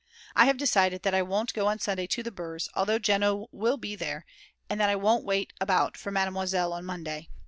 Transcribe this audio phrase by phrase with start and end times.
[0.35, 2.69] I have decided that I won't go on Sunday to the Brs.
[2.73, 4.25] although Jeno will be there,
[4.67, 7.29] and that I won't wait about for Mademoiselle on Monday.